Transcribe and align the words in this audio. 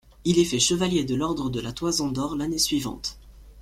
Il 0.25 0.39
est 0.39 0.45
fait 0.45 0.59
chevalier 0.59 1.03
de 1.05 1.13
l'ordre 1.13 1.51
de 1.51 1.59
la 1.59 1.73
Toison 1.73 2.11
d'or 2.11 2.35
l'année 2.35 2.57
suivante. 2.57 3.19